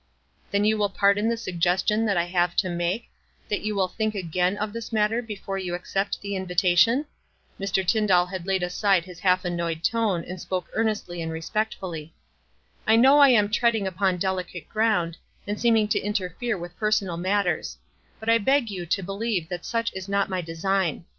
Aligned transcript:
"Then 0.49 0.63
will 0.63 0.67
you 0.69 0.89
pardon 0.89 1.29
the 1.29 1.37
suggestion 1.37 2.07
that 2.07 2.17
I 2.17 2.23
have 2.23 2.55
to 2.55 2.69
make— 2.69 3.11
that 3.49 3.61
you 3.61 3.75
will 3.75 3.87
think 3.87 4.15
again 4.15 4.57
of 4.57 4.73
this 4.73 4.91
matter 4.91 5.21
before 5.21 5.59
you 5.59 5.75
accept 5.75 6.19
the 6.23 6.35
invitation?" 6.35 7.05
Mr. 7.61 7.85
Tyndall 7.85 8.25
had 8.25 8.47
laid 8.47 8.63
aside 8.63 9.05
his 9.05 9.19
half 9.19 9.45
annoyed 9.45 9.83
tone, 9.83 10.23
and 10.27 10.41
spoke 10.41 10.71
earnestly 10.73 11.21
and 11.21 11.31
respectfully. 11.31 12.15
"I 12.87 12.95
know 12.95 13.17
1 13.17 13.29
am 13.29 13.49
treacling 13.49 13.85
upon 13.85 14.17
delicate 14.17 14.67
ground, 14.67 15.17
and 15.45 15.61
seem 15.61 15.77
ing 15.77 15.87
to 15.89 15.99
interfere 15.99 16.57
with 16.57 16.79
personal 16.79 17.17
matters; 17.17 17.77
but 18.19 18.27
[beg 18.43 18.71
you 18.71 18.87
to 18.87 19.03
believe 19.03 19.49
that 19.49 19.65
such 19.65 19.93
is 19.93 20.09
not 20.09 20.29
my 20.29 20.41
design. 20.41 21.05